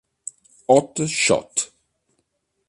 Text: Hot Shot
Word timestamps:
Hot 0.67 0.97
Shot 1.05 1.69